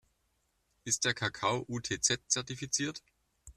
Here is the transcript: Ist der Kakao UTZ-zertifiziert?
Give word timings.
Ist 0.83 1.05
der 1.05 1.13
Kakao 1.13 1.63
UTZ-zertifiziert? 1.67 3.03